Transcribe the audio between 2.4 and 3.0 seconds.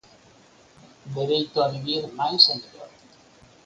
e mellor.